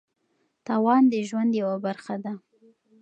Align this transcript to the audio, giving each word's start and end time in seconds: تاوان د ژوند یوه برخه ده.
تاوان 0.65 1.03
د 1.11 1.15
ژوند 1.27 1.51
یوه 1.61 1.77
برخه 1.85 2.15
ده. 2.23 2.33